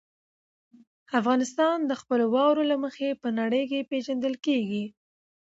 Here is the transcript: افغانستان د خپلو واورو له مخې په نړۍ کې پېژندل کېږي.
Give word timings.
افغانستان 1.19 1.77
د 1.85 1.91
خپلو 2.01 2.25
واورو 2.33 2.63
له 2.71 2.77
مخې 2.83 3.09
په 3.21 3.29
نړۍ 3.39 3.63
کې 3.71 3.87
پېژندل 3.89 4.33
کېږي. 4.45 4.83